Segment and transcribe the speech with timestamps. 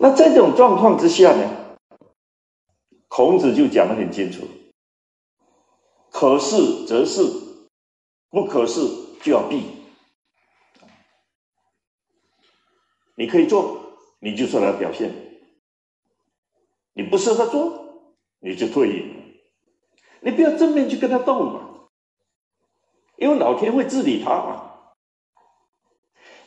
[0.00, 1.76] 那这种状况之下呢，
[3.08, 4.46] 孔子就讲得很清楚：
[6.10, 7.22] 可是则是，
[8.30, 8.80] 不可是
[9.20, 9.64] 就要避。
[13.16, 15.10] 你可以做，你就出来表现；
[16.92, 18.06] 你不适合做，
[18.38, 19.40] 你就退隐。
[20.20, 21.88] 你不要正面去跟他斗嘛，
[23.16, 24.74] 因为老天会治理他嘛。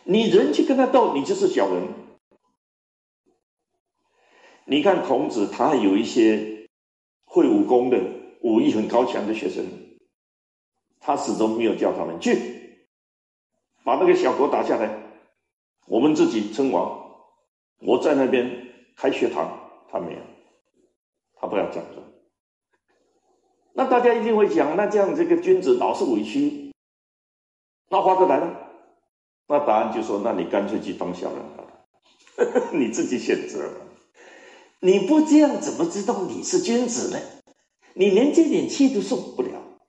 [0.05, 1.89] 你人去跟他斗，你就是小人。
[4.65, 6.67] 你看孔子，他有一些
[7.25, 7.99] 会武功的、
[8.41, 9.65] 武艺很高强的学生，
[10.99, 12.87] 他始终没有叫他们去
[13.83, 14.97] 把那个小国打下来，
[15.87, 16.99] 我们自己称王。
[17.79, 20.19] 我在那边开学堂，他没有，
[21.35, 22.03] 他不要讲的。
[23.73, 26.71] 那大家一定会讲，那这样这个君子老是委屈，
[27.89, 28.69] 那划得来了。
[29.47, 33.69] 那答案就说：那你干脆去当小人好了， 你自己选择。
[34.81, 37.19] 你不这样怎么知道你是君子呢？
[37.93, 39.79] 你连这点气都受不了，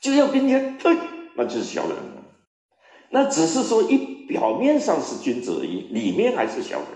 [0.00, 0.96] 就要跟人 家退，
[1.36, 1.96] 那就是小人。
[3.10, 6.88] 那只是说一表面上是君子而已，里面还是小人。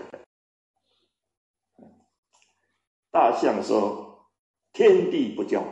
[3.11, 4.27] 大象说
[4.73, 5.63] ：“天地不交，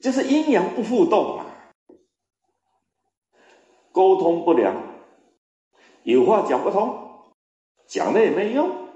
[0.00, 1.46] 就是阴阳不互动嘛，
[3.90, 4.92] 沟通不良。”
[6.04, 7.34] 有话讲不通，
[7.86, 8.91] 讲了也没用。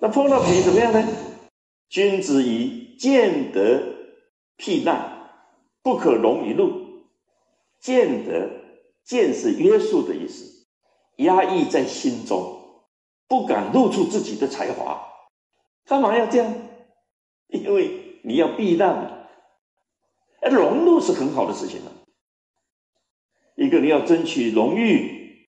[0.00, 1.06] 那碰到皮怎么样呢？
[1.90, 3.82] 君子以见得
[4.56, 5.28] 避难，
[5.82, 7.04] 不可容于怒。
[7.78, 8.50] 见得
[9.04, 10.66] 见是约束的意思，
[11.16, 12.84] 压抑在心中，
[13.28, 15.02] 不敢露出自己的才华。
[15.84, 16.54] 干嘛要这样？
[17.48, 19.28] 因为你要避难。
[20.40, 21.92] 而，融入是很好的事情了。
[23.56, 25.46] 一个你要争取荣誉。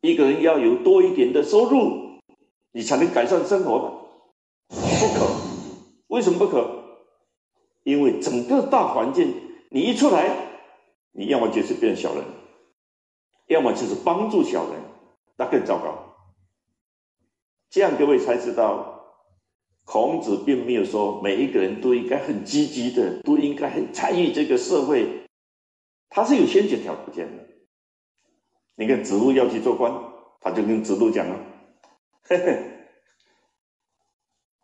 [0.00, 2.07] 一个人要有多一点的收入，
[2.72, 4.06] 你才能改善生活？
[4.68, 5.26] 不可，
[6.08, 6.84] 为什么不可？
[7.84, 9.34] 因为整个大环境，
[9.70, 10.30] 你一出来，
[11.12, 12.24] 你要么就是变小人，
[13.46, 14.80] 要么就是帮助小人，
[15.36, 16.16] 那更糟糕。
[17.70, 19.04] 这样各位才知道，
[19.84, 25.26] 孔子并没有说每一个人都应该很积极的，都应该很参与这个社会，
[26.10, 27.46] 他是有先决条件的。
[28.76, 29.92] 你看子路要去做官，
[30.40, 31.38] 他就跟子路讲了
[32.30, 32.62] ：“嘿嘿，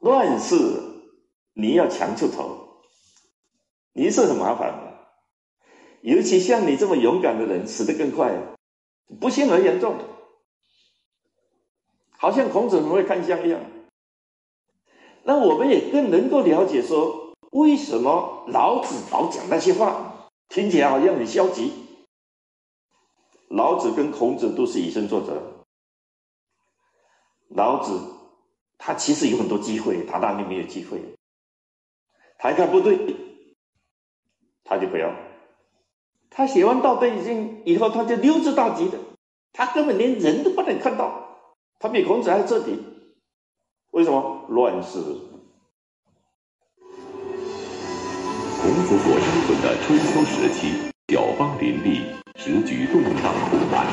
[0.01, 0.55] 乱世
[1.55, 2.83] 你要强出头，
[3.95, 4.95] 你是很麻烦的。
[6.03, 8.37] 尤其像你这么勇敢的人，死得更快，
[9.19, 9.97] 不幸而言重。
[12.19, 13.59] 好像孔子很会看相一样。
[15.23, 21.73] 那我们也更能够了解说，为什么老子老讲那些话，听起来好像很消极。”
[23.49, 25.54] 老子跟孔子都是以身作则。
[27.55, 28.01] 老子
[28.79, 31.01] 他其实有很多机会，他那里没有机会。
[32.37, 32.99] 他一看不对，
[34.65, 35.15] 他就不要。
[36.31, 38.99] 他写完《道德经》以后，他就溜之大吉的。
[39.53, 41.39] 他根本连人都不能看到，
[41.79, 42.77] 他比孔子还彻底。
[43.93, 44.47] 为什么？
[44.49, 44.99] 乱世。
[48.61, 52.01] 孔子所生存的春秋时期，小邦林立。
[52.37, 53.87] 时局动荡不安，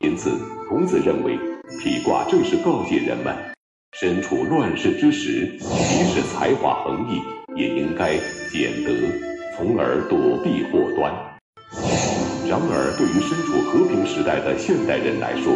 [0.00, 0.30] 因此
[0.68, 1.36] 孔子认为，
[1.76, 3.36] 披卦正是告诫人们，
[3.92, 7.20] 身处乱世之时，即使才华横溢，
[7.54, 8.16] 也应该
[8.50, 8.90] 俭德，
[9.56, 11.12] 从而躲避祸端。
[12.48, 15.52] 然而，对于身处和平时代的现代人来说，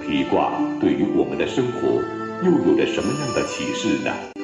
[0.00, 2.00] 披卦对于我们的生活
[2.44, 4.39] 又有着什么样的启示呢？